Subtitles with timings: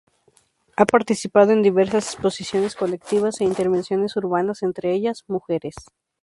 [0.77, 5.75] Ha participado en diversas exposiciones colectivas e intervenciones urbanas, entre ellas: "Mujeres".